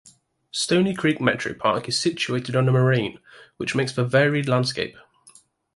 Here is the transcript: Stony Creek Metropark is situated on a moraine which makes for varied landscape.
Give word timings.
Stony 0.49 0.95
Creek 0.95 1.19
Metropark 1.19 1.87
is 1.87 1.99
situated 1.99 2.55
on 2.55 2.67
a 2.67 2.71
moraine 2.71 3.19
which 3.57 3.75
makes 3.75 3.91
for 3.91 4.03
varied 4.03 4.49
landscape. 4.49 4.97